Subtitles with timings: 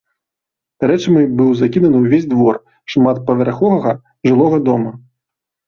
[0.91, 2.55] Рэчамі быў закіданы ўвесь двор
[2.95, 3.97] шматпавярховага
[4.31, 4.91] жылога дома.